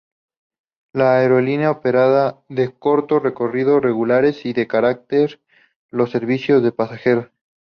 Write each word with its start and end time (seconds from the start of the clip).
La 0.93 1.17
aerolínea 1.19 1.69
operaba 1.69 2.41
de 2.49 2.73
corto 2.73 3.19
recorrido 3.19 3.79
regulares 3.79 4.43
y 4.47 4.53
chárter 4.55 5.39
los 5.91 6.09
servicios 6.09 6.63
de 6.63 6.71
pasajeros. 6.71 7.27